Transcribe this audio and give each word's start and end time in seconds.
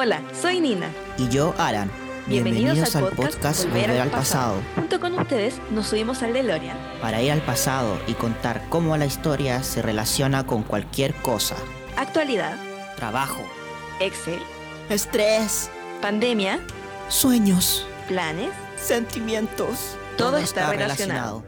Hola, 0.00 0.22
soy 0.32 0.60
Nina. 0.60 0.92
Y 1.16 1.28
yo, 1.28 1.56
Aran. 1.58 1.90
Bienvenidos, 2.28 2.94
al 2.94 3.08
podcast, 3.08 3.64
Volver, 3.64 4.00
al 4.00 4.10
pasado. 4.10 4.62
Junto 4.76 5.00
con 5.00 5.18
ustedes 5.18 5.60
nos 5.72 5.88
subimos 5.88 6.22
al 6.22 6.34
DeLorean. 6.34 6.78
Para 7.00 7.20
ir 7.20 7.32
al 7.32 7.40
pasado 7.40 7.98
y 8.06 8.12
contar 8.12 8.62
cómo 8.68 8.96
la 8.96 9.06
historia 9.06 9.60
se 9.64 9.82
relaciona 9.82 10.46
con 10.46 10.62
cualquier 10.62 11.14
cosa. 11.14 11.56
Actualidad. 11.96 12.56
Trabajo. 12.94 13.42
Excel. 13.98 14.38
Estrés. 14.88 15.68
Pandemia. 16.00 16.60
Sueños. 17.08 17.84
Planes. 18.06 18.50
Sentimientos. 18.76 19.96
Todo, 20.16 20.36
está, 20.38 20.70
relacionado. 20.70 21.42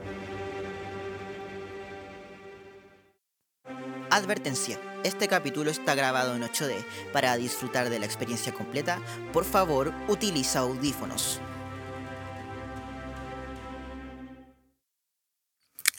Advertencia. 4.11 4.77
Este 5.03 5.29
capítulo 5.29 5.71
está 5.71 5.95
grabado 5.95 6.35
en 6.37 6.43
8D. 6.43 6.85
Para 7.13 7.35
disfrutar 7.37 7.89
de 7.89 7.99
la 7.99 8.05
experiencia 8.05 8.53
completa, 8.53 9.01
por 9.33 9.47
favor, 9.47 9.95
utiliza 10.09 10.61
audífonos. 10.61 11.41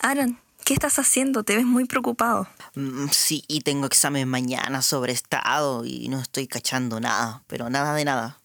Aaron, 0.01 0.39
¿qué 0.63 0.75
estás 0.75 0.99
haciendo? 0.99 1.43
Te 1.43 1.55
ves 1.55 1.65
muy 1.65 1.85
preocupado. 1.85 2.47
Mm, 2.75 3.07
sí, 3.09 3.43
y 3.47 3.61
tengo 3.61 3.87
examen 3.87 4.27
mañana 4.27 4.83
sobre 4.83 5.13
estado 5.13 5.83
y 5.83 6.07
no 6.07 6.20
estoy 6.20 6.47
cachando 6.47 6.99
nada, 6.99 7.43
pero 7.47 7.71
nada 7.71 7.95
de 7.95 8.05
nada. 8.05 8.39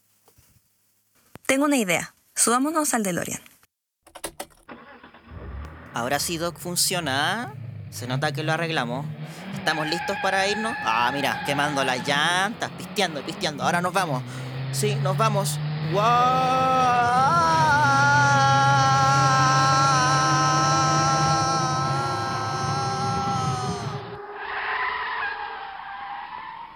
Tengo 1.45 1.67
una 1.67 1.77
idea. 1.77 2.15
Subámonos 2.35 2.95
al 2.95 3.03
DeLorean. 3.03 3.41
Ahora 5.93 6.19
sí, 6.19 6.39
Doc, 6.39 6.59
funciona. 6.59 7.55
Se 7.91 8.07
nota 8.07 8.33
que 8.33 8.43
lo 8.43 8.53
arreglamos. 8.53 9.07
¿Estamos 9.67 9.89
listos 9.89 10.17
para 10.23 10.47
irnos? 10.47 10.77
Ah, 10.85 11.11
mira, 11.13 11.43
quemando 11.45 11.83
las 11.83 12.07
llantas, 12.07 12.71
pisteando, 12.79 13.21
pisteando. 13.27 13.65
Ahora 13.65 13.81
nos 13.83 13.93
vamos. 13.93 14.23
Sí, 14.71 14.95
nos 14.95 15.17
vamos. 15.17 15.59
¡Wow! 15.91 16.03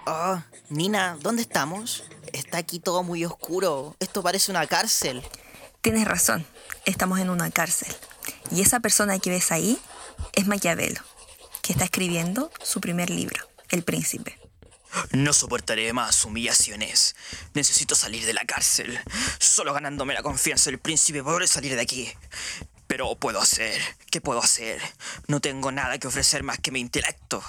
Oh, 0.05 0.41
Nina, 0.67 1.15
¿dónde 1.21 1.43
estamos? 1.43 2.03
Está 2.33 2.57
aquí 2.57 2.79
todo 2.79 3.03
muy 3.03 3.23
oscuro. 3.23 3.95
Esto 4.01 4.21
parece 4.21 4.51
una 4.51 4.67
cárcel. 4.67 5.23
Tienes 5.79 6.05
razón. 6.05 6.45
Estamos 6.83 7.19
en 7.19 7.29
una 7.29 7.51
cárcel. 7.51 7.95
Y 8.51 8.59
esa 8.59 8.81
persona 8.81 9.17
que 9.19 9.29
ves 9.29 9.53
ahí 9.53 9.79
es 10.33 10.45
Maquiavelo 10.45 11.10
que 11.61 11.73
está 11.73 11.85
escribiendo 11.85 12.51
su 12.63 12.81
primer 12.81 13.09
libro, 13.09 13.47
El 13.69 13.83
Príncipe. 13.83 14.37
No 15.11 15.33
soportaré 15.33 15.93
más 15.93 16.25
humillaciones. 16.25 17.15
Necesito 17.53 17.95
salir 17.95 18.25
de 18.25 18.33
la 18.33 18.45
cárcel. 18.45 18.99
Solo 19.39 19.73
ganándome 19.73 20.13
la 20.13 20.23
confianza 20.23 20.69
del 20.69 20.79
príncipe 20.79 21.23
podré 21.23 21.47
salir 21.47 21.75
de 21.75 21.81
aquí. 21.81 22.11
Pero 22.87 23.15
puedo 23.15 23.39
hacer. 23.39 23.81
¿Qué 24.09 24.19
puedo 24.19 24.41
hacer? 24.41 24.81
No 25.27 25.39
tengo 25.39 25.71
nada 25.71 25.97
que 25.97 26.07
ofrecer 26.07 26.43
más 26.43 26.59
que 26.59 26.71
mi 26.71 26.81
intelecto. 26.81 27.41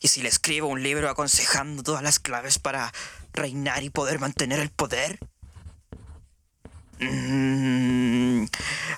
¿Y 0.00 0.08
si 0.08 0.22
le 0.22 0.28
escribo 0.28 0.68
un 0.68 0.82
libro 0.82 1.10
aconsejando 1.10 1.82
todas 1.82 2.02
las 2.02 2.20
claves 2.20 2.60
para 2.60 2.92
reinar 3.32 3.82
y 3.82 3.90
poder 3.90 4.20
mantener 4.20 4.60
el 4.60 4.70
poder? 4.70 5.18
Mm, 6.98 8.46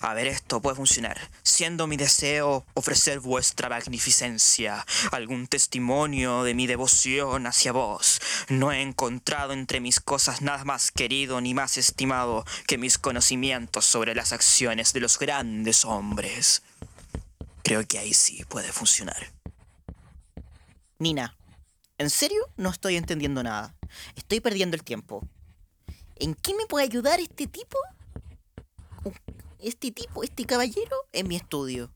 a 0.00 0.14
ver, 0.14 0.28
esto 0.28 0.62
puede 0.62 0.76
funcionar. 0.76 1.18
Siendo 1.42 1.86
mi 1.86 1.96
deseo 1.96 2.64
ofrecer 2.74 3.18
vuestra 3.20 3.68
magnificencia 3.68 4.86
algún 5.10 5.48
testimonio 5.48 6.44
de 6.44 6.54
mi 6.54 6.66
devoción 6.66 7.46
hacia 7.46 7.72
vos, 7.72 8.20
no 8.48 8.70
he 8.70 8.82
encontrado 8.82 9.52
entre 9.52 9.80
mis 9.80 9.98
cosas 9.98 10.42
nada 10.42 10.64
más 10.64 10.92
querido 10.92 11.40
ni 11.40 11.54
más 11.54 11.76
estimado 11.76 12.44
que 12.66 12.78
mis 12.78 12.98
conocimientos 12.98 13.84
sobre 13.84 14.14
las 14.14 14.32
acciones 14.32 14.92
de 14.92 15.00
los 15.00 15.18
grandes 15.18 15.84
hombres. 15.84 16.62
Creo 17.64 17.86
que 17.86 17.98
ahí 17.98 18.14
sí 18.14 18.44
puede 18.48 18.72
funcionar. 18.72 19.32
Nina, 21.00 21.36
¿en 21.98 22.10
serio 22.10 22.48
no 22.56 22.70
estoy 22.70 22.96
entendiendo 22.96 23.42
nada? 23.42 23.74
Estoy 24.14 24.40
perdiendo 24.40 24.76
el 24.76 24.84
tiempo. 24.84 25.28
¿En 26.20 26.34
qué 26.34 26.54
me 26.54 26.66
puede 26.66 26.84
ayudar 26.84 27.20
este 27.20 27.46
tipo? 27.46 27.78
Este 29.60 29.92
tipo, 29.92 30.24
este 30.24 30.44
caballero, 30.46 30.96
en 31.12 31.28
mi 31.28 31.36
estudio. 31.36 31.90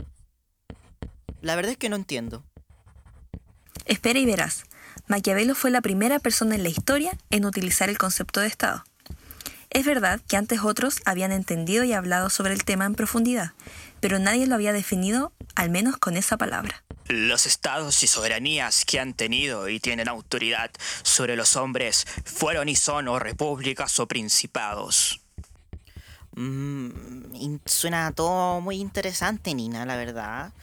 La 1.40 1.56
verdad 1.56 1.72
es 1.72 1.78
que 1.78 1.88
no 1.88 1.96
entiendo. 1.96 2.44
Espera 3.84 4.18
y 4.18 4.26
verás. 4.26 4.64
Maquiavelo 5.08 5.54
fue 5.54 5.70
la 5.70 5.80
primera 5.80 6.20
persona 6.20 6.54
en 6.54 6.62
la 6.62 6.68
historia 6.68 7.18
en 7.30 7.44
utilizar 7.44 7.88
el 7.88 7.98
concepto 7.98 8.40
de 8.40 8.46
Estado. 8.46 8.84
Es 9.70 9.84
verdad 9.86 10.20
que 10.28 10.36
antes 10.36 10.60
otros 10.60 11.00
habían 11.04 11.32
entendido 11.32 11.82
y 11.82 11.92
hablado 11.92 12.30
sobre 12.30 12.52
el 12.52 12.64
tema 12.64 12.84
en 12.84 12.94
profundidad, 12.94 13.52
pero 14.00 14.18
nadie 14.18 14.46
lo 14.46 14.54
había 14.54 14.72
definido, 14.72 15.32
al 15.54 15.70
menos 15.70 15.96
con 15.96 16.16
esa 16.16 16.36
palabra. 16.36 16.84
Los 17.12 17.44
estados 17.44 18.02
y 18.02 18.06
soberanías 18.06 18.86
que 18.86 18.98
han 18.98 19.12
tenido 19.12 19.68
y 19.68 19.80
tienen 19.80 20.08
autoridad 20.08 20.70
sobre 21.02 21.36
los 21.36 21.56
hombres 21.56 22.06
fueron 22.24 22.70
y 22.70 22.74
son 22.74 23.06
o 23.06 23.18
repúblicas 23.18 24.00
o 24.00 24.08
principados. 24.08 25.20
Mm, 26.34 27.56
suena 27.66 28.12
todo 28.12 28.62
muy 28.62 28.76
interesante, 28.76 29.54
Nina, 29.54 29.84
la 29.84 29.96
verdad. 29.96 30.54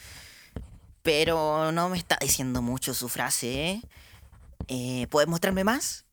Pero 1.03 1.71
no 1.71 1.87
me 1.89 1.99
está 1.99 2.17
diciendo 2.19 2.63
mucho 2.63 2.95
su 2.95 3.09
frase. 3.09 3.69
¿eh? 3.69 3.81
eh 4.69 5.07
puedes 5.11 5.29
mostrarme 5.29 5.63
más? 5.63 6.05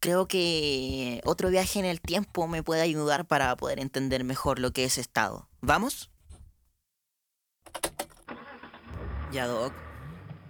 Creo 0.00 0.28
que 0.28 1.22
otro 1.24 1.48
viaje 1.48 1.78
en 1.78 1.86
el 1.86 2.02
tiempo 2.02 2.46
me 2.46 2.62
puede 2.62 2.82
ayudar 2.82 3.24
para 3.24 3.56
poder 3.56 3.80
entender 3.80 4.22
mejor 4.22 4.58
lo 4.58 4.72
que 4.72 4.84
es 4.84 4.98
estado. 4.98 5.48
¿Vamos? 5.62 6.10
Ya, 9.32 9.46
Doc. 9.46 9.72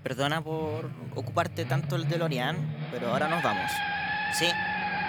Perdona 0.02 0.40
por 0.42 0.90
ocuparte 1.16 1.64
tanto 1.64 1.96
el 1.96 2.08
DeLorean, 2.08 2.56
pero 2.92 3.10
ahora 3.10 3.28
nos 3.28 3.42
vamos. 3.42 3.70
Sí, 4.38 4.46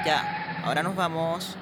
ya, 0.06 0.62
ahora 0.64 0.82
nos 0.82 0.96
vamos. 0.96 1.56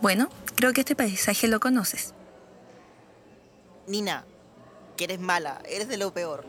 Bueno, 0.00 0.28
creo 0.56 0.72
que 0.72 0.80
este 0.80 0.94
paisaje 0.94 1.48
lo 1.48 1.60
conoces. 1.60 2.14
Nina, 3.86 4.24
que 5.00 5.04
eres 5.04 5.18
mala, 5.18 5.62
eres 5.66 5.88
de 5.88 5.96
lo 5.96 6.12
peor. 6.12 6.44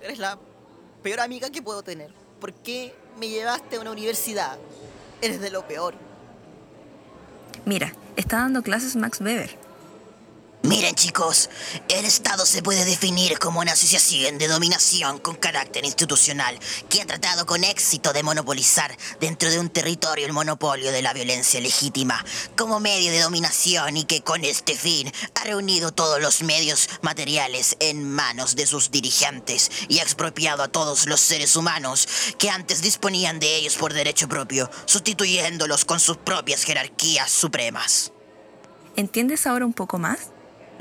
Eres 0.00 0.20
la 0.20 0.38
peor 1.02 1.18
amiga 1.18 1.50
que 1.50 1.62
puedo 1.62 1.82
tener. 1.82 2.14
¿Por 2.40 2.52
qué 2.52 2.94
me 3.18 3.28
llevaste 3.28 3.74
a 3.74 3.80
una 3.80 3.90
universidad? 3.90 4.56
Eres 5.20 5.40
de 5.40 5.50
lo 5.50 5.66
peor. 5.66 5.94
Mira, 7.64 7.92
está 8.14 8.36
dando 8.36 8.62
clases 8.62 8.94
Max 8.94 9.20
Weber. 9.20 9.58
Miren 10.64 10.94
chicos, 10.94 11.50
el 11.88 12.04
Estado 12.04 12.46
se 12.46 12.62
puede 12.62 12.84
definir 12.84 13.40
como 13.40 13.58
una 13.58 13.72
asociación 13.72 14.38
de 14.38 14.46
dominación 14.46 15.18
con 15.18 15.34
carácter 15.34 15.84
institucional 15.84 16.56
que 16.88 17.02
ha 17.02 17.06
tratado 17.06 17.46
con 17.46 17.64
éxito 17.64 18.12
de 18.12 18.22
monopolizar 18.22 18.96
dentro 19.18 19.50
de 19.50 19.58
un 19.58 19.70
territorio 19.70 20.24
el 20.24 20.32
monopolio 20.32 20.92
de 20.92 21.02
la 21.02 21.14
violencia 21.14 21.60
legítima 21.60 22.24
como 22.56 22.78
medio 22.78 23.10
de 23.10 23.18
dominación 23.18 23.96
y 23.96 24.04
que 24.04 24.22
con 24.22 24.44
este 24.44 24.76
fin 24.76 25.10
ha 25.34 25.44
reunido 25.44 25.90
todos 25.90 26.20
los 26.20 26.44
medios 26.44 26.88
materiales 27.00 27.76
en 27.80 28.08
manos 28.08 28.54
de 28.54 28.66
sus 28.66 28.92
dirigentes 28.92 29.68
y 29.88 29.98
ha 29.98 30.04
expropiado 30.04 30.62
a 30.62 30.68
todos 30.68 31.06
los 31.06 31.18
seres 31.18 31.56
humanos 31.56 32.06
que 32.38 32.50
antes 32.50 32.82
disponían 32.82 33.40
de 33.40 33.56
ellos 33.56 33.74
por 33.76 33.92
derecho 33.94 34.28
propio, 34.28 34.70
sustituyéndolos 34.84 35.84
con 35.84 35.98
sus 35.98 36.18
propias 36.18 36.62
jerarquías 36.62 37.32
supremas. 37.32 38.12
¿Entiendes 38.94 39.48
ahora 39.48 39.66
un 39.66 39.72
poco 39.72 39.98
más? 39.98 40.30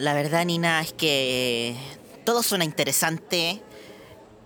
La 0.02 0.16
verdad, 0.16 0.46
Nina, 0.46 0.82
es 0.82 0.94
que 0.94 1.76
todo 2.26 2.42
suena 2.42 2.66
interesante, 2.66 3.62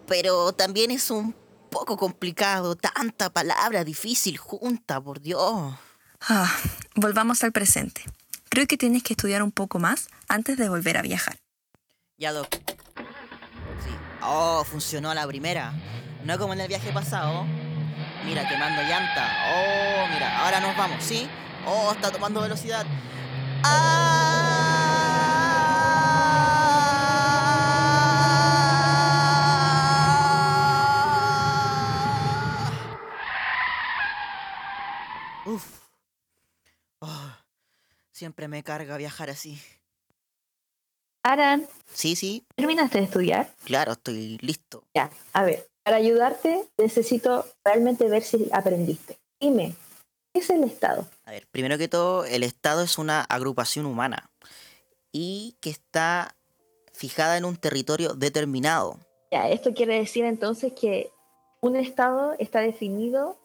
pero 0.06 0.52
también 0.52 0.92
es 0.92 1.10
un 1.10 1.34
poco 1.72 1.96
complicado. 1.96 2.76
Tanta 2.76 3.30
palabra 3.30 3.86
difícil 3.86 4.36
junta, 4.38 5.00
por 5.00 5.22
Dios. 5.22 5.74
Ah, 6.28 6.54
volvamos 6.96 7.42
al 7.46 7.54
presente. 7.54 8.04
Creo 8.50 8.68
que 8.68 8.76
tienes 8.76 9.02
que 9.02 9.14
estudiar 9.14 9.42
un 9.44 9.54
poco 9.54 9.80
más 9.80 10.10
antes 10.28 10.58
de 10.58 10.68
volver 10.68 10.98
a 10.98 11.02
viajar. 11.02 11.38
Ya, 12.18 12.34
Doc. 12.34 12.54
Sí. 12.54 13.96
Oh, 14.24 14.62
funcionó 14.66 15.14
la 15.14 15.26
primera. 15.26 15.72
No 16.26 16.38
como 16.38 16.52
en 16.52 16.60
el 16.60 16.68
viaje 16.68 16.92
pasado. 16.92 17.46
Mira, 18.26 18.46
quemando 18.50 18.82
llanta. 18.82 19.32
Oh, 19.54 20.08
mira, 20.12 20.44
ahora 20.44 20.60
nos 20.60 20.76
vamos, 20.76 21.02
¿sí? 21.02 21.30
Oh, 21.66 21.94
está 21.94 22.12
tomando 22.12 22.42
velocidad. 22.42 22.86
¡Ah! 23.64 24.05
Siempre 38.46 38.58
me 38.60 38.64
carga 38.64 38.98
viajar 38.98 39.30
así. 39.30 39.60
Aran, 41.24 41.68
Sí, 41.92 42.16
sí, 42.16 42.46
¿terminaste 42.56 43.00
de 43.00 43.06
estudiar? 43.06 43.50
claro, 43.64 43.94
estoy 43.94 44.38
listo. 44.42 44.84
Ya, 44.94 45.10
a 45.34 45.44
ver, 45.44 45.68
para 45.84 45.98
ayudarte 45.98 46.68
necesito 46.78 47.46
realmente 47.64 48.08
ver 48.08 48.22
si 48.22 48.48
aprendiste. 48.52 49.18
Dime, 49.40 49.76
¿qué 50.32 50.42
es 50.42 50.50
el 50.52 50.64
Estado? 50.64 51.08
A 51.24 51.32
ver, 51.32 51.48
primero 51.48 51.78
que 51.80 51.88
todo, 51.88 52.26
el 52.26 52.44
Estado 52.44 52.84
es 52.84 53.00
una 53.00 53.22
agrupación 53.22 53.88
humana 53.88 54.30
y 55.12 55.56
que 55.60 55.72
está 55.72 56.36
fijada 56.94 57.38
en 57.38 57.46
un 57.46 57.58
territorio 57.58 58.14
determinado. 58.14 59.00
Ya, 59.32 59.50
esto 59.50 59.74
quiere 59.74 59.98
decir 59.98 60.26
entonces 60.26 60.74
que 60.74 61.10
un 61.62 61.76
Estado 61.76 62.36
está 62.38 62.60
definido 62.60 63.38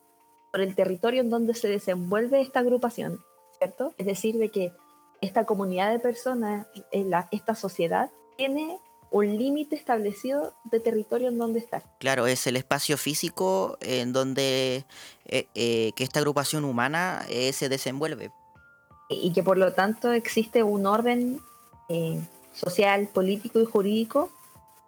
por 0.52 0.60
el 0.60 0.74
territorio 0.74 1.22
en 1.22 1.30
donde 1.30 1.54
se 1.54 1.68
desenvuelve 1.68 2.42
esta 2.42 2.60
agrupación, 2.60 3.24
¿cierto? 3.58 3.94
Es 3.96 4.06
decir, 4.06 4.36
de 4.36 4.50
que 4.50 4.72
esta 5.20 5.44
comunidad 5.44 5.90
de 5.92 5.98
personas, 5.98 6.66
en 6.92 7.10
la- 7.10 7.28
esta 7.30 7.54
sociedad, 7.54 8.10
tiene 8.36 8.78
un 9.10 9.36
límite 9.36 9.74
establecido 9.74 10.54
de 10.64 10.78
territorio 10.80 11.28
en 11.28 11.38
donde 11.38 11.58
está. 11.58 11.82
Claro, 11.98 12.26
es 12.28 12.46
el 12.46 12.56
espacio 12.56 12.96
físico 12.96 13.76
en 13.80 14.12
donde 14.12 14.84
eh, 15.26 15.46
eh, 15.54 15.92
que 15.96 16.04
esta 16.04 16.20
agrupación 16.20 16.64
humana 16.64 17.24
eh, 17.28 17.52
se 17.52 17.68
desenvuelve. 17.68 18.30
y 19.12 19.32
que 19.32 19.42
por 19.42 19.58
lo 19.58 19.72
tanto 19.72 20.12
existe 20.12 20.62
un 20.62 20.86
orden 20.86 21.40
eh, 21.88 22.20
social, 22.54 23.08
político 23.08 23.58
y 23.60 23.64
jurídico 23.64 24.30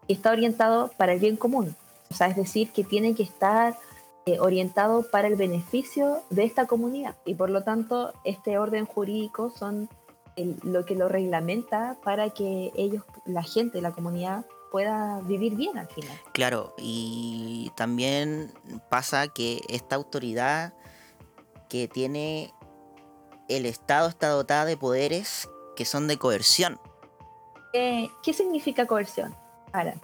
que 0.07 0.13
está 0.13 0.31
orientado 0.31 0.93
para 0.97 1.13
el 1.15 1.19
bien 1.19 1.37
común. 1.37 1.75
O 2.09 2.15
sea, 2.15 2.29
es 2.29 2.37
decir, 2.37 2.71
que 2.71 2.85
tiene 2.85 3.17
que 3.17 3.25
estar 3.25 3.77
eh, 4.27 4.39
orientado 4.39 5.11
para 5.11 5.27
el 5.27 5.35
beneficio 5.35 6.23
de 6.31 6.45
esta 6.45 6.67
comunidad. 6.69 7.17
Y 7.25 7.35
por 7.35 7.51
lo 7.51 7.65
tanto, 7.65 8.13
este 8.25 8.57
orden 8.59 8.87
jurídico 8.87 9.51
son 9.51 9.89
el- 10.37 10.59
lo 10.63 10.85
que 10.85 10.95
lo 10.95 11.09
reglamenta 11.09 11.97
para 12.05 12.31
que 12.31 12.73
ellos, 12.75 13.05
la 13.25 13.43
gente, 13.43 13.81
la 13.81 13.93
comunidad, 13.93 14.45
pueda 14.71 15.21
vivir 15.23 15.55
bien 15.55 15.77
al 15.77 15.89
final. 15.89 16.19
Claro, 16.33 16.75
y 16.79 17.71
también 17.77 18.53
pasa 18.89 19.29
que 19.29 19.61
esta 19.69 19.97
autoridad 19.97 20.73
que 21.69 21.89
tiene 21.89 22.55
el 23.49 23.67
Estado 23.67 24.09
está 24.09 24.29
dotada 24.29 24.65
de 24.65 24.77
poderes 24.79 25.49
que 25.77 25.85
son 25.85 26.09
de 26.09 26.17
coerción. 26.17 26.81
Eh, 27.75 28.09
¿Qué 28.23 28.33
significa 28.33 28.87
coerción? 28.87 29.35
Ahora, 29.73 29.95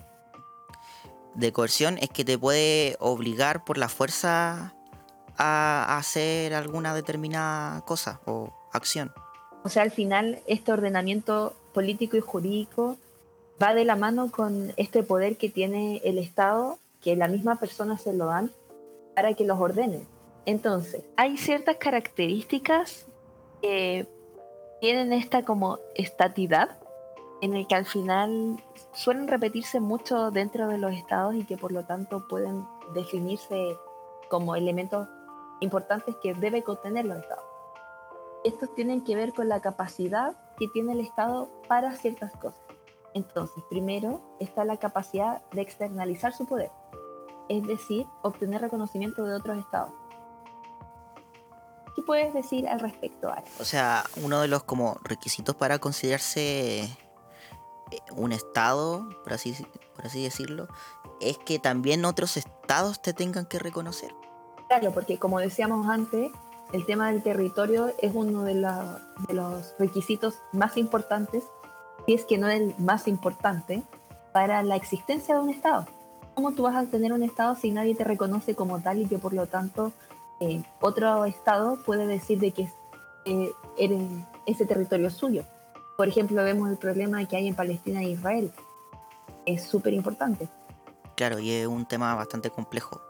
De 1.34 1.52
coerción 1.52 1.98
es 1.98 2.08
que 2.10 2.24
te 2.24 2.36
puede 2.36 2.96
obligar 3.00 3.64
por 3.64 3.78
la 3.78 3.88
fuerza 3.88 4.74
a 5.36 5.96
hacer 5.96 6.52
alguna 6.52 6.94
determinada 6.94 7.80
cosa 7.82 8.20
o 8.26 8.52
acción. 8.72 9.12
O 9.64 9.68
sea, 9.68 9.82
al 9.82 9.90
final 9.90 10.40
este 10.46 10.72
ordenamiento 10.72 11.54
político 11.72 12.16
y 12.16 12.20
jurídico 12.20 12.96
va 13.62 13.74
de 13.74 13.84
la 13.84 13.96
mano 13.96 14.30
con 14.30 14.72
este 14.76 15.02
poder 15.02 15.36
que 15.36 15.48
tiene 15.48 16.00
el 16.04 16.18
Estado, 16.18 16.78
que 17.00 17.16
la 17.16 17.28
misma 17.28 17.56
persona 17.56 17.98
se 17.98 18.12
lo 18.12 18.26
dan 18.26 18.52
para 19.14 19.34
que 19.34 19.44
los 19.44 19.58
ordene. 19.58 20.06
Entonces, 20.46 21.02
hay 21.16 21.36
ciertas 21.36 21.76
características 21.76 23.06
que 23.60 24.06
tienen 24.80 25.12
esta 25.12 25.44
como 25.44 25.80
estatidad, 25.94 26.78
en 27.40 27.54
el 27.54 27.66
que 27.66 27.74
al 27.74 27.84
final 27.84 28.62
suelen 28.92 29.28
repetirse 29.28 29.80
mucho 29.80 30.30
dentro 30.30 30.68
de 30.68 30.78
los 30.78 30.92
estados 30.92 31.34
y 31.34 31.44
que 31.44 31.56
por 31.56 31.72
lo 31.72 31.84
tanto 31.84 32.26
pueden 32.28 32.64
definirse 32.94 33.76
como 34.28 34.56
elementos 34.56 35.08
importantes 35.60 36.14
que 36.22 36.34
debe 36.34 36.62
contener 36.62 37.04
los 37.04 37.18
estados 37.18 37.47
estos 38.48 38.74
tienen 38.74 39.02
que 39.02 39.14
ver 39.14 39.32
con 39.32 39.48
la 39.48 39.60
capacidad 39.60 40.36
que 40.58 40.68
tiene 40.68 40.92
el 40.92 41.00
Estado 41.00 41.50
para 41.68 41.94
ciertas 41.96 42.32
cosas. 42.32 42.60
Entonces, 43.14 43.62
primero 43.70 44.20
está 44.40 44.64
la 44.64 44.76
capacidad 44.76 45.42
de 45.52 45.62
externalizar 45.62 46.32
su 46.34 46.46
poder, 46.46 46.70
es 47.48 47.62
decir, 47.66 48.06
obtener 48.22 48.60
reconocimiento 48.60 49.24
de 49.24 49.34
otros 49.34 49.58
estados. 49.58 49.92
¿Qué 51.94 52.02
puedes 52.02 52.32
decir 52.32 52.68
al 52.68 52.80
respecto, 52.80 53.28
Ara? 53.28 53.44
O 53.58 53.64
sea, 53.64 54.04
uno 54.22 54.40
de 54.40 54.48
los 54.48 54.62
como 54.62 54.98
requisitos 55.02 55.56
para 55.56 55.78
considerarse 55.78 56.82
eh, 56.82 56.88
un 58.12 58.32
estado, 58.32 59.08
por 59.24 59.32
así, 59.32 59.56
por 59.96 60.06
así 60.06 60.22
decirlo, 60.22 60.68
es 61.20 61.38
que 61.38 61.58
también 61.58 62.04
otros 62.04 62.36
estados 62.36 63.02
te 63.02 63.12
tengan 63.12 63.46
que 63.46 63.58
reconocer. 63.58 64.14
Claro, 64.68 64.92
porque 64.92 65.18
como 65.18 65.40
decíamos 65.40 65.88
antes, 65.88 66.30
el 66.72 66.84
tema 66.86 67.10
del 67.10 67.22
territorio 67.22 67.92
es 67.98 68.12
uno 68.14 68.42
de, 68.42 68.54
la- 68.54 69.00
de 69.26 69.34
los 69.34 69.74
requisitos 69.78 70.34
más 70.52 70.76
importantes, 70.76 71.44
si 72.06 72.14
es 72.14 72.24
que 72.24 72.38
no 72.38 72.48
el 72.48 72.74
más 72.78 73.08
importante, 73.08 73.82
para 74.32 74.62
la 74.62 74.76
existencia 74.76 75.34
de 75.34 75.40
un 75.40 75.50
Estado. 75.50 75.86
¿Cómo 76.34 76.52
tú 76.52 76.62
vas 76.62 76.76
a 76.76 76.84
tener 76.86 77.12
un 77.12 77.22
Estado 77.22 77.54
si 77.56 77.70
nadie 77.70 77.94
te 77.94 78.04
reconoce 78.04 78.54
como 78.54 78.80
tal 78.80 78.98
y 79.00 79.06
que 79.06 79.18
por 79.18 79.32
lo 79.32 79.46
tanto 79.46 79.92
eh, 80.40 80.62
otro 80.80 81.24
Estado 81.24 81.78
puede 81.84 82.06
decir 82.06 82.38
de 82.38 82.52
que 82.52 82.70
eh, 83.24 83.50
eres- 83.76 84.08
ese 84.46 84.64
territorio 84.66 85.08
es 85.08 85.14
suyo? 85.14 85.44
Por 85.96 86.06
ejemplo, 86.06 86.44
vemos 86.44 86.70
el 86.70 86.76
problema 86.76 87.24
que 87.26 87.36
hay 87.36 87.48
en 87.48 87.56
Palestina 87.56 88.00
e 88.02 88.10
Israel. 88.10 88.52
Es 89.46 89.64
súper 89.64 89.94
importante. 89.94 90.48
Claro, 91.16 91.40
y 91.40 91.50
es 91.50 91.66
un 91.66 91.84
tema 91.86 92.14
bastante 92.14 92.50
complejo, 92.50 93.00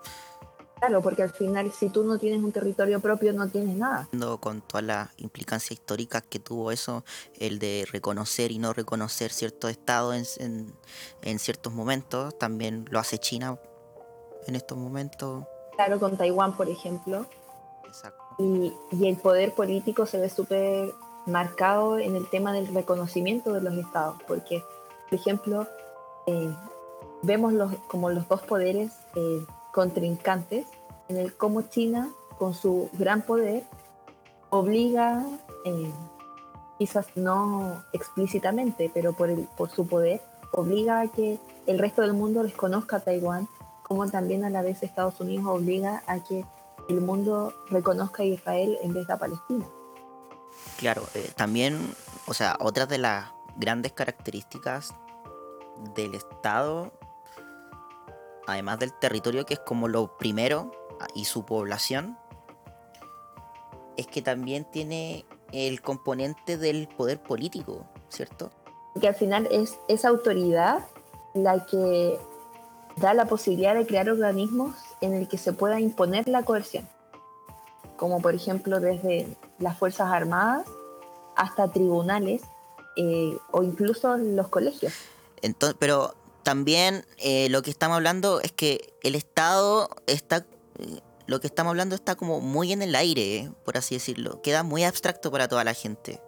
Claro, 0.80 1.02
porque 1.02 1.22
al 1.22 1.30
final 1.32 1.72
si 1.72 1.88
tú 1.90 2.04
no 2.04 2.19
tienes 2.19 2.42
un 2.42 2.52
territorio 2.52 3.00
propio 3.00 3.32
no 3.32 3.48
tienes 3.48 3.76
nada. 3.76 4.08
con 4.40 4.60
todas 4.60 4.84
las 4.84 5.08
implicancias 5.19 5.72
históricas 5.72 6.22
que 6.28 6.38
tuvo 6.38 6.70
eso, 6.70 7.04
el 7.38 7.58
de 7.58 7.86
reconocer 7.90 8.52
y 8.52 8.58
no 8.58 8.72
reconocer 8.72 9.32
ciertos 9.32 9.70
estados 9.70 10.14
en, 10.38 10.46
en- 10.46 10.75
en 11.22 11.38
ciertos 11.38 11.72
momentos, 11.72 12.38
también 12.38 12.84
lo 12.90 12.98
hace 12.98 13.19
China 13.19 13.58
en 14.46 14.54
estos 14.56 14.78
momentos. 14.78 15.44
Claro, 15.76 15.98
con 15.98 16.16
Taiwán, 16.16 16.56
por 16.56 16.69
ejemplo. 16.69 17.26
Exacto. 17.86 18.22
Y, 18.38 18.72
y 18.92 19.08
el 19.08 19.16
poder 19.16 19.54
político 19.54 20.06
se 20.06 20.19
ve 20.19 20.28
súper 20.30 20.92
marcado 21.26 21.98
en 21.98 22.16
el 22.16 22.28
tema 22.30 22.52
del 22.52 22.72
reconocimiento 22.72 23.52
de 23.52 23.60
los 23.60 23.75
estados, 23.75 24.16
porque, 24.26 24.62
por 25.10 25.19
ejemplo, 25.19 25.66
eh, 26.26 26.54
vemos 27.22 27.52
los, 27.52 27.72
como 27.88 28.10
los 28.10 28.26
dos 28.28 28.42
poderes 28.42 28.92
eh, 29.16 29.44
contrincantes, 29.72 30.66
en 31.08 31.16
el 31.16 31.34
cómo 31.36 31.62
China, 31.62 32.10
con 32.38 32.54
su 32.54 32.90
gran 32.94 33.22
poder, 33.22 33.64
obliga, 34.50 35.24
eh, 35.64 35.90
quizás 36.78 37.06
no 37.16 37.84
explícitamente, 37.92 38.90
pero 38.92 39.14
por, 39.14 39.30
el, 39.30 39.48
por 39.56 39.70
su 39.70 39.87
poder, 39.87 40.20
obliga 40.52 41.00
a 41.00 41.08
que 41.08 41.38
el 41.66 41.78
resto 41.78 42.02
del 42.02 42.14
mundo 42.14 42.42
les 42.42 42.54
conozca 42.54 42.96
a 42.96 43.00
Taiwán, 43.00 43.48
como 43.82 44.08
también 44.08 44.44
a 44.44 44.50
la 44.50 44.62
vez 44.62 44.82
Estados 44.82 45.20
Unidos 45.20 45.46
obliga 45.46 46.02
a 46.06 46.22
que 46.22 46.44
el 46.88 47.00
mundo 47.00 47.52
reconozca 47.68 48.22
a 48.22 48.26
Israel 48.26 48.78
en 48.82 48.94
vez 48.94 49.06
de 49.06 49.12
a 49.12 49.18
Palestina. 49.18 49.66
Claro, 50.78 51.02
eh, 51.14 51.30
también, 51.37 51.94
o 52.26 52.34
sea, 52.34 52.56
otra 52.60 52.87
de 52.87 52.98
las 52.98 53.26
grandes 53.56 53.92
características 53.92 54.94
del 55.94 56.14
Estado, 56.14 56.92
además 58.49 58.78
del 58.78 58.93
territorio, 58.93 59.45
que 59.45 59.55
es 59.55 59.61
como 59.61 59.88
lo 59.88 60.17
primero, 60.17 60.73
ah, 61.00 61.07
y 61.14 61.26
su 61.26 61.45
población, 61.45 62.19
es 63.97 64.07
que 64.07 64.23
también 64.23 64.64
tiene 64.64 65.26
el 65.52 65.81
componente 65.83 66.57
del 66.57 66.88
poder 66.88 67.23
político, 67.23 67.87
¿cierto? 68.09 68.50
que 69.00 69.09
al 69.09 69.14
final 69.14 69.47
es 69.50 69.78
esa 69.88 70.09
autoridad 70.09 70.85
la 71.35 71.64
que 71.67 72.19
da 72.97 73.14
la 73.14 73.26
posibilidad 73.26 73.75
de 73.75 73.87
crear 73.87 74.11
organismos 74.11 74.75
en 75.00 75.14
el 75.14 75.28
que 75.28 75.38
se 75.38 75.52
pueda 75.52 75.78
imponer 75.81 76.28
la 76.28 76.43
coerción, 76.43 76.88
como 77.97 78.21
por 78.21 78.35
ejemplo 78.35 78.81
desde 78.81 79.37
las 79.59 79.78
Fuerzas 79.78 80.11
Armadas 80.11 80.67
hasta 81.37 81.71
tribunales 81.71 82.43
eh, 82.97 83.37
o 83.52 83.62
incluso 83.62 84.17
los 84.17 84.49
colegios. 84.49 84.93
Entonces, 85.43 85.76
pero 85.78 86.14
también 86.49 87.05
eh, 87.19 87.50
lo 87.50 87.61
que 87.61 87.69
estamos 87.69 87.97
hablando 87.97 88.40
es 88.40 88.52
que 88.52 88.95
el 89.02 89.17
Estado 89.17 89.90
está. 90.07 90.47
Lo 91.26 91.40
que 91.40 91.47
estamos 91.47 91.73
hablando 91.73 91.95
está 91.95 92.14
como 92.14 92.40
muy 92.40 92.73
en 92.73 92.81
el 92.81 92.95
aire, 92.95 93.52
por 93.67 93.76
así 93.76 93.97
decirlo. 93.97 94.40
Queda 94.40 94.62
muy 94.62 94.83
abstracto 94.83 95.31
para 95.31 95.47
toda 95.47 95.62
la 95.62 95.75
gente. 95.75 96.23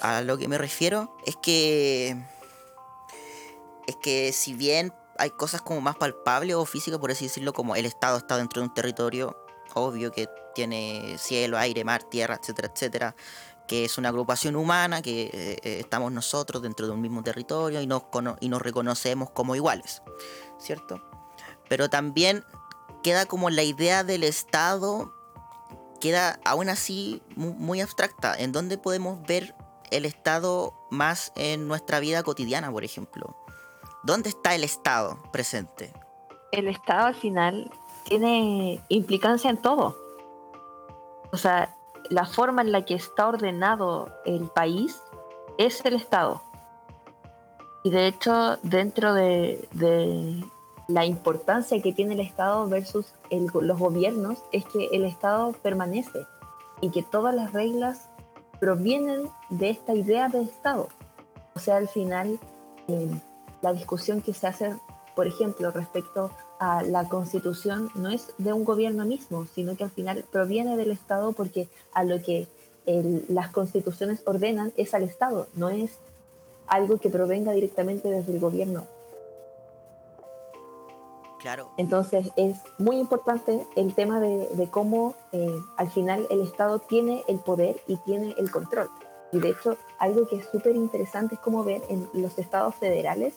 A 0.00 0.20
lo 0.20 0.36
que 0.36 0.46
me 0.46 0.58
refiero 0.58 1.16
es 1.24 1.36
que. 1.42 2.22
Es 3.86 3.96
que 4.02 4.30
si 4.34 4.52
bien 4.52 4.92
hay 5.16 5.30
cosas 5.30 5.62
como 5.62 5.80
más 5.80 5.96
palpables 5.96 6.54
o 6.56 6.66
físicas, 6.66 7.00
por 7.00 7.12
así 7.12 7.28
decirlo, 7.28 7.54
como 7.54 7.74
el 7.76 7.86
Estado 7.86 8.18
está 8.18 8.36
dentro 8.36 8.60
de 8.60 8.68
un 8.68 8.74
territorio, 8.74 9.42
obvio 9.72 10.12
que 10.12 10.28
tiene 10.54 11.16
cielo, 11.16 11.56
aire, 11.56 11.82
mar, 11.82 12.02
tierra, 12.02 12.38
etcétera, 12.38 12.70
etcétera 12.74 13.16
que 13.66 13.84
es 13.84 13.98
una 13.98 14.08
agrupación 14.10 14.56
humana, 14.56 15.02
que 15.02 15.22
eh, 15.24 15.30
eh, 15.62 15.78
estamos 15.80 16.12
nosotros 16.12 16.62
dentro 16.62 16.86
de 16.86 16.92
un 16.92 17.00
mismo 17.00 17.22
territorio 17.22 17.80
y 17.80 17.86
nos, 17.86 18.02
y 18.40 18.48
nos 18.48 18.62
reconocemos 18.62 19.30
como 19.30 19.54
iguales, 19.56 20.02
¿cierto? 20.58 21.00
Pero 21.68 21.88
también 21.88 22.44
queda 23.02 23.26
como 23.26 23.50
la 23.50 23.62
idea 23.62 24.04
del 24.04 24.24
Estado 24.24 25.12
queda 26.00 26.40
aún 26.44 26.68
así 26.68 27.22
mu- 27.36 27.54
muy 27.54 27.80
abstracta. 27.80 28.34
¿En 28.36 28.50
dónde 28.52 28.76
podemos 28.76 29.22
ver 29.22 29.54
el 29.90 30.04
Estado 30.04 30.74
más 30.90 31.32
en 31.36 31.68
nuestra 31.68 32.00
vida 32.00 32.22
cotidiana, 32.24 32.70
por 32.72 32.82
ejemplo? 32.82 33.36
¿Dónde 34.02 34.28
está 34.30 34.54
el 34.54 34.64
Estado 34.64 35.22
presente? 35.32 35.92
el 36.50 36.68
Estado 36.68 37.06
al 37.06 37.14
final 37.14 37.70
tiene 38.04 38.84
implicancia 38.88 39.48
en 39.48 39.56
todo. 39.62 39.96
O 41.32 41.36
sea, 41.38 41.74
la 42.12 42.26
forma 42.26 42.60
en 42.60 42.72
la 42.72 42.84
que 42.84 42.94
está 42.94 43.26
ordenado 43.26 44.10
el 44.26 44.48
país 44.48 45.02
es 45.56 45.82
el 45.86 45.94
Estado. 45.94 46.42
Y 47.84 47.90
de 47.90 48.06
hecho, 48.06 48.58
dentro 48.62 49.14
de, 49.14 49.66
la 50.88 51.06
importancia 51.06 51.80
que 51.80 51.94
tiene 51.94 52.12
el 52.12 52.20
Estado 52.20 52.68
versus 52.68 53.14
los 53.30 53.78
gobiernos, 53.78 54.44
es 54.52 54.66
que 54.66 54.88
el 54.92 55.06
Estado 55.06 55.52
permanece 55.62 56.26
y 56.82 56.90
que 56.90 57.02
todas 57.02 57.34
las 57.34 57.52
reglas 57.54 58.10
provienen 58.60 59.30
de 59.48 59.70
esta 59.70 59.94
idea 59.94 60.28
de 60.28 60.42
Estado. 60.42 60.88
O 61.54 61.60
sea, 61.60 61.76
al 61.78 61.88
final, 61.88 62.38
eh, 62.88 63.10
la 63.62 63.72
discusión 63.72 64.20
que 64.20 64.34
se 64.34 64.46
hace, 64.46 64.76
por 65.16 65.26
ejemplo, 65.26 65.70
respecto 65.70 66.30
a 66.62 66.82
la 66.84 67.08
constitución, 67.08 67.90
no 67.96 68.08
es 68.08 68.32
de 68.38 68.52
un 68.52 68.64
gobierno 68.64 69.04
mismo, 69.04 69.46
sino 69.52 69.76
que 69.76 69.82
al 69.82 69.90
final 69.90 70.24
proviene 70.30 70.76
del 70.76 70.92
Estado 70.92 71.32
porque 71.32 71.68
a 71.92 72.04
lo 72.04 72.22
que 72.22 72.46
el- 72.86 73.24
las 73.28 73.50
constituciones 73.50 74.22
ordenan 74.26 74.72
es 74.76 74.94
al 74.94 75.02
Estado, 75.02 75.48
no 75.54 75.70
es 75.70 75.98
algo 76.68 76.98
que 76.98 77.10
provenga 77.10 77.50
directamente 77.52 78.08
desde 78.08 78.32
el 78.32 78.38
gobierno. 78.38 78.86
Claro. 81.40 81.70
Entonces 81.76 82.30
es 82.36 82.56
muy 82.78 82.98
importante 82.98 83.66
el 83.74 83.92
tema 83.96 84.20
de, 84.20 84.46
de 84.54 84.70
cómo 84.70 85.16
eh, 85.32 85.58
al 85.76 85.90
final 85.90 86.28
el 86.30 86.42
Estado 86.42 86.78
tiene 86.78 87.24
el 87.26 87.40
poder 87.40 87.80
y 87.88 87.96
tiene 87.96 88.36
el 88.38 88.52
control. 88.52 88.88
Y 89.32 89.40
de 89.40 89.50
hecho, 89.50 89.76
algo 89.98 90.28
que 90.28 90.36
es 90.36 90.46
súper 90.52 90.76
interesante 90.76 91.34
es 91.34 91.40
como 91.40 91.64
ver 91.64 91.82
en 91.88 92.08
los 92.12 92.38
estados 92.38 92.76
federales, 92.76 93.34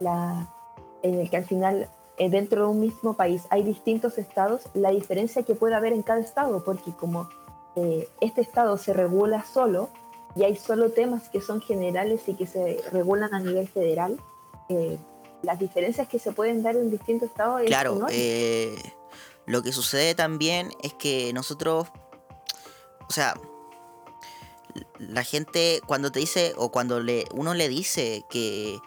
la, 0.00 0.48
en 1.02 1.20
el 1.20 1.30
que 1.30 1.36
al 1.36 1.44
final 1.44 1.88
eh, 2.18 2.30
dentro 2.30 2.62
de 2.62 2.68
un 2.68 2.80
mismo 2.80 3.14
país 3.14 3.42
hay 3.50 3.62
distintos 3.62 4.18
estados, 4.18 4.62
la 4.74 4.90
diferencia 4.90 5.42
que 5.42 5.54
puede 5.54 5.74
haber 5.74 5.92
en 5.92 6.02
cada 6.02 6.20
estado, 6.20 6.62
porque 6.64 6.92
como 6.92 7.28
eh, 7.76 8.08
este 8.20 8.40
estado 8.40 8.78
se 8.78 8.92
regula 8.92 9.44
solo 9.44 9.90
y 10.36 10.44
hay 10.44 10.56
solo 10.56 10.90
temas 10.90 11.28
que 11.28 11.40
son 11.40 11.60
generales 11.60 12.22
y 12.28 12.34
que 12.34 12.46
se 12.46 12.82
regulan 12.92 13.34
a 13.34 13.40
nivel 13.40 13.68
federal, 13.68 14.18
eh, 14.68 14.98
las 15.42 15.58
diferencias 15.58 16.08
que 16.08 16.18
se 16.18 16.32
pueden 16.32 16.62
dar 16.62 16.76
en 16.76 16.90
distintos 16.90 17.28
estados 17.30 17.60
es 17.62 17.66
Claro, 17.66 17.96
enorme. 17.96 18.14
eh, 18.16 18.76
lo 19.46 19.62
que 19.62 19.72
sucede 19.72 20.14
también 20.14 20.70
es 20.82 20.94
que 20.94 21.32
nosotros, 21.32 21.88
o 23.08 23.12
sea, 23.12 23.34
la 24.98 25.22
gente 25.22 25.80
cuando 25.86 26.10
te 26.10 26.20
dice 26.20 26.54
o 26.56 26.70
cuando 26.72 27.00
le, 27.00 27.26
uno 27.34 27.54
le 27.54 27.68
dice 27.68 28.24
que 28.30 28.78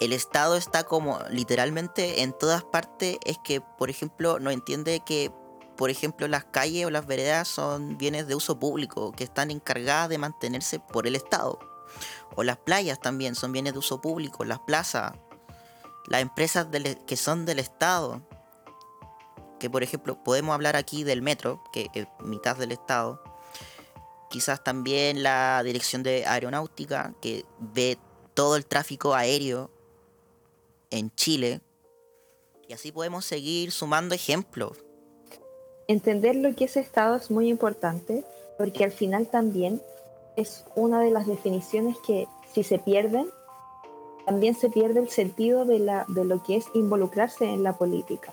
el 0.00 0.12
Estado 0.12 0.56
está 0.56 0.84
como 0.84 1.20
literalmente 1.30 2.22
en 2.22 2.32
todas 2.32 2.64
partes, 2.64 3.18
es 3.24 3.38
que, 3.44 3.60
por 3.60 3.90
ejemplo, 3.90 4.38
no 4.40 4.50
entiende 4.50 5.00
que, 5.06 5.30
por 5.76 5.90
ejemplo, 5.90 6.28
las 6.28 6.44
calles 6.44 6.86
o 6.86 6.90
las 6.90 7.06
veredas 7.06 7.48
son 7.48 7.96
bienes 7.96 8.26
de 8.26 8.34
uso 8.34 8.58
público, 8.58 9.12
que 9.12 9.24
están 9.24 9.50
encargadas 9.50 10.08
de 10.08 10.18
mantenerse 10.18 10.80
por 10.80 11.06
el 11.06 11.16
Estado. 11.16 11.58
O 12.36 12.42
las 12.42 12.56
playas 12.58 13.00
también 13.00 13.34
son 13.34 13.52
bienes 13.52 13.72
de 13.72 13.78
uso 13.78 14.00
público, 14.00 14.44
las 14.44 14.58
plazas, 14.60 15.12
las 16.06 16.20
empresas 16.20 16.70
del- 16.70 16.98
que 17.06 17.16
son 17.16 17.46
del 17.46 17.60
Estado, 17.60 18.20
que 19.60 19.70
por 19.70 19.82
ejemplo 19.82 20.22
podemos 20.22 20.54
hablar 20.54 20.76
aquí 20.76 21.04
del 21.04 21.22
metro, 21.22 21.62
que 21.72 21.88
es 21.94 22.06
mitad 22.20 22.56
del 22.56 22.72
Estado, 22.72 23.22
quizás 24.28 24.62
también 24.62 25.22
la 25.22 25.62
dirección 25.62 26.02
de 26.02 26.26
aeronáutica, 26.26 27.14
que 27.22 27.46
ve 27.58 27.98
todo 28.34 28.56
el 28.56 28.66
tráfico 28.66 29.14
aéreo 29.14 29.70
en 30.94 31.10
Chile, 31.14 31.60
y 32.68 32.72
así 32.72 32.92
podemos 32.92 33.24
seguir 33.24 33.72
sumando 33.72 34.14
ejemplos. 34.14 34.78
Entender 35.88 36.36
lo 36.36 36.54
que 36.54 36.64
es 36.64 36.76
Estado 36.76 37.16
es 37.16 37.30
muy 37.30 37.48
importante 37.48 38.24
porque 38.56 38.84
al 38.84 38.92
final 38.92 39.26
también 39.26 39.82
es 40.36 40.64
una 40.74 41.00
de 41.00 41.10
las 41.10 41.26
definiciones 41.26 41.96
que 42.06 42.26
si 42.52 42.62
se 42.62 42.78
pierden, 42.78 43.28
también 44.24 44.54
se 44.54 44.70
pierde 44.70 45.00
el 45.00 45.10
sentido 45.10 45.64
de, 45.64 45.80
la, 45.80 46.06
de 46.08 46.24
lo 46.24 46.42
que 46.42 46.56
es 46.56 46.66
involucrarse 46.74 47.44
en 47.44 47.62
la 47.62 47.76
política. 47.76 48.32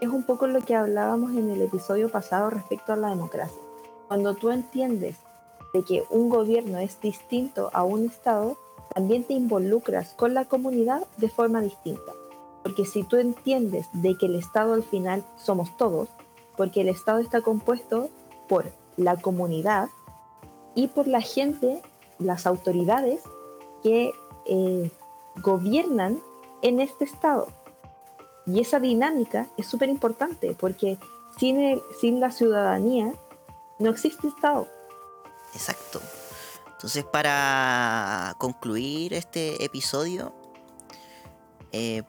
Es 0.00 0.08
un 0.08 0.24
poco 0.24 0.46
lo 0.46 0.60
que 0.60 0.74
hablábamos 0.74 1.32
en 1.32 1.50
el 1.50 1.62
episodio 1.62 2.10
pasado 2.10 2.50
respecto 2.50 2.92
a 2.92 2.96
la 2.96 3.08
democracia. 3.08 3.60
Cuando 4.08 4.34
tú 4.34 4.50
entiendes 4.50 5.16
de 5.72 5.82
que 5.84 6.04
un 6.10 6.28
gobierno 6.28 6.78
es 6.78 7.00
distinto 7.00 7.70
a 7.72 7.82
un 7.82 8.06
Estado, 8.06 8.58
también 8.94 9.24
te 9.24 9.34
involucras 9.34 10.14
con 10.14 10.34
la 10.34 10.44
comunidad 10.44 11.06
de 11.16 11.28
forma 11.28 11.60
distinta. 11.60 12.12
Porque 12.62 12.84
si 12.84 13.02
tú 13.04 13.16
entiendes 13.16 13.86
de 13.92 14.16
que 14.16 14.26
el 14.26 14.36
Estado 14.36 14.74
al 14.74 14.84
final 14.84 15.24
somos 15.36 15.76
todos, 15.76 16.08
porque 16.56 16.82
el 16.82 16.88
Estado 16.88 17.18
está 17.18 17.40
compuesto 17.40 18.10
por 18.48 18.70
la 18.96 19.16
comunidad 19.16 19.88
y 20.74 20.88
por 20.88 21.08
la 21.08 21.20
gente, 21.20 21.82
las 22.18 22.46
autoridades 22.46 23.22
que 23.82 24.12
eh, 24.46 24.90
gobiernan 25.36 26.20
en 26.62 26.80
este 26.80 27.04
Estado. 27.04 27.48
Y 28.46 28.60
esa 28.60 28.80
dinámica 28.80 29.48
es 29.56 29.66
súper 29.66 29.88
importante 29.88 30.56
porque 30.58 30.98
sin, 31.38 32.20
la 32.20 32.30
ciudadanía 32.30 33.14
no 33.78 33.90
existe 33.90 34.28
Estado. 34.28 34.68
Exacto. 35.54 36.00
Entonces, 36.82 37.04
para 37.04 38.34
concluir 38.38 39.14
este 39.14 39.64
episodio, 39.64 40.34
eh, 41.70 42.02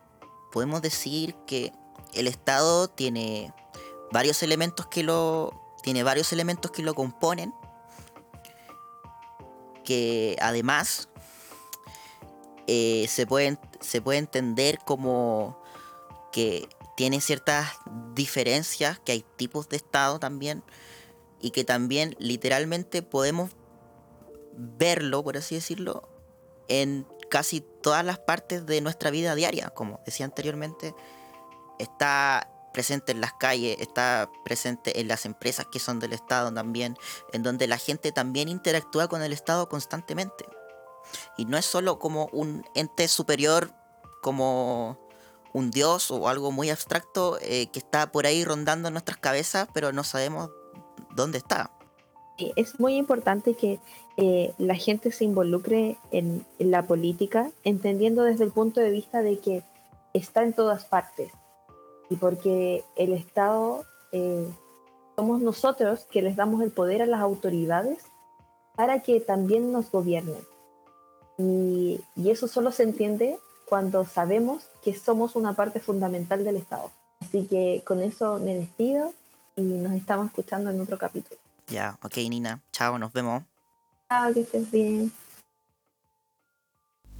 podemos 0.51 0.81
decir 0.81 1.35
que 1.45 1.71
el 2.15 2.25
Estado 2.25 2.87
tiene 2.87 3.53
varios 4.11 4.41
elementos 4.41 4.87
que 4.87 5.03
lo 5.03 5.53
tiene 5.83 6.01
varios 6.01 6.33
elementos 6.33 6.71
que 6.71 6.81
lo 6.81 6.95
componen, 6.95 7.53
que 9.83 10.37
además 10.41 11.07
eh, 12.65 13.05
se 13.07 13.27
pueden 13.27 13.59
se 13.79 14.01
puede 14.01 14.17
entender 14.17 14.79
como 14.83 15.61
que 16.31 16.67
tiene 16.97 17.21
ciertas 17.21 17.69
diferencias, 18.15 18.97
que 18.97 19.11
hay 19.11 19.25
tipos 19.35 19.69
de 19.69 19.77
Estado 19.77 20.17
también 20.17 20.63
y 21.39 21.51
que 21.51 21.63
también 21.63 22.15
literalmente 22.17 23.03
podemos 23.03 23.51
verlo, 24.55 25.23
por 25.23 25.37
así 25.37 25.55
decirlo, 25.55 26.09
en 26.67 27.07
casi 27.29 27.61
todas 27.61 28.05
las 28.05 28.19
partes 28.19 28.65
de 28.65 28.81
nuestra 28.81 29.09
vida 29.09 29.35
diaria. 29.35 29.69
Como 29.69 29.99
decía 30.05 30.25
anteriormente, 30.25 30.95
está 31.79 32.49
presente 32.73 33.11
en 33.11 33.21
las 33.21 33.33
calles, 33.33 33.77
está 33.79 34.29
presente 34.43 34.99
en 34.99 35.07
las 35.07 35.25
empresas 35.25 35.67
que 35.71 35.79
son 35.79 35.99
del 35.99 36.13
Estado 36.13 36.51
también, 36.53 36.97
en 37.31 37.43
donde 37.43 37.67
la 37.67 37.77
gente 37.77 38.11
también 38.11 38.49
interactúa 38.49 39.07
con 39.07 39.21
el 39.21 39.31
Estado 39.31 39.69
constantemente. 39.69 40.45
Y 41.37 41.45
no 41.45 41.57
es 41.57 41.65
solo 41.65 41.99
como 41.99 42.27
un 42.31 42.65
ente 42.73 43.07
superior, 43.07 43.73
como 44.21 44.97
un 45.53 45.69
dios 45.69 46.09
o 46.11 46.27
algo 46.27 46.51
muy 46.51 46.69
abstracto 46.71 47.37
eh, 47.41 47.67
que 47.67 47.79
está 47.79 48.11
por 48.11 48.25
ahí 48.25 48.43
rondando 48.43 48.89
nuestras 48.89 49.17
cabezas, 49.17 49.67
pero 49.73 49.91
no 49.91 50.03
sabemos 50.03 50.49
dónde 51.15 51.37
está. 51.37 51.71
Es 52.55 52.79
muy 52.79 52.95
importante 52.95 53.53
que 53.53 53.79
eh, 54.17 54.53
la 54.57 54.75
gente 54.75 55.11
se 55.11 55.25
involucre 55.25 55.97
en, 56.11 56.45
la 56.59 56.83
política, 56.83 57.51
entendiendo 57.63 58.23
desde 58.23 58.43
el 58.43 58.51
punto 58.51 58.79
de 58.79 58.91
vista 58.91 59.21
de 59.21 59.39
que 59.39 59.63
está 60.13 60.43
en 60.43 60.53
todas 60.53 60.85
partes. 60.85 61.31
Y 62.09 62.15
porque 62.17 62.83
el 62.95 63.13
Estado 63.13 63.85
eh, 64.11 64.47
somos 65.15 65.41
nosotros 65.41 66.05
que 66.11 66.21
les 66.21 66.35
damos 66.35 66.61
el 66.61 66.71
poder 66.71 67.01
a 67.01 67.07
las 67.07 67.21
autoridades 67.21 68.03
para 68.75 69.01
que 69.01 69.19
también 69.19 69.71
nos 69.71 69.91
gobiernen. 69.91 70.41
Y, 71.37 71.99
y 72.15 72.29
eso 72.29 72.47
solo 72.47 72.71
se 72.71 72.83
entiende 72.83 73.39
cuando 73.67 74.05
sabemos 74.05 74.67
que 74.83 74.93
somos 74.93 75.35
una 75.35 75.53
parte 75.53 75.79
fundamental 75.79 76.43
del 76.43 76.57
Estado. 76.57 76.91
Así 77.21 77.47
que 77.47 77.81
con 77.85 78.01
eso 78.01 78.37
me 78.39 78.53
despido 78.53 79.13
y 79.55 79.61
nos 79.61 79.93
estamos 79.93 80.27
escuchando 80.27 80.69
en 80.69 80.81
otro 80.81 80.97
capítulo. 80.97 81.39
Ya, 81.67 81.97
ok 82.03 82.17
Nina, 82.29 82.61
chao, 82.71 82.99
nos 82.99 83.13
vemos. 83.13 83.43
Chao, 84.09 84.33
que 84.33 84.41
estés 84.41 84.71
bien. 84.71 85.11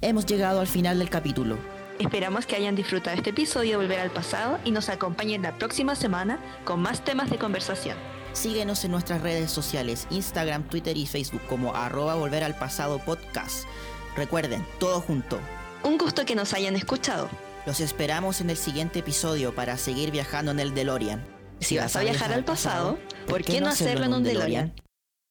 Hemos 0.00 0.26
llegado 0.26 0.60
al 0.60 0.66
final 0.66 0.98
del 0.98 1.08
capítulo. 1.08 1.58
Esperamos 1.98 2.44
que 2.44 2.56
hayan 2.56 2.74
disfrutado 2.74 3.16
este 3.16 3.30
episodio 3.30 3.72
de 3.72 3.76
Volver 3.84 4.00
al 4.00 4.10
Pasado 4.10 4.58
y 4.64 4.70
nos 4.70 4.88
acompañen 4.88 5.42
la 5.42 5.56
próxima 5.56 5.94
semana 5.94 6.38
con 6.64 6.82
más 6.82 7.04
temas 7.04 7.30
de 7.30 7.38
conversación. 7.38 7.96
Síguenos 8.32 8.84
en 8.84 8.90
nuestras 8.90 9.22
redes 9.22 9.50
sociales, 9.50 10.08
Instagram, 10.10 10.64
Twitter 10.68 10.96
y 10.96 11.06
Facebook 11.06 11.42
como 11.48 11.74
arroba 11.74 12.16
volver 12.16 12.42
al 12.42 12.58
pasado 12.58 12.98
podcast. 12.98 13.64
Recuerden, 14.16 14.66
todo 14.80 15.00
junto. 15.00 15.38
Un 15.84 15.98
gusto 15.98 16.24
que 16.24 16.34
nos 16.34 16.52
hayan 16.52 16.74
escuchado. 16.74 17.28
Los 17.64 17.80
esperamos 17.80 18.40
en 18.40 18.50
el 18.50 18.56
siguiente 18.56 18.98
episodio 18.98 19.54
para 19.54 19.78
seguir 19.78 20.10
viajando 20.10 20.50
en 20.50 20.60
el 20.60 20.74
DeLorean. 20.74 21.24
Si 21.60 21.78
vas 21.78 21.94
a 21.96 22.00
viajar 22.00 22.32
al 22.32 22.44
pasado, 22.44 22.98
¿por 23.28 23.42
qué 23.42 23.60
no 23.60 23.68
hacerlo 23.68 24.04
en 24.06 24.14
un 24.14 24.24
DeLorean? 24.24 24.74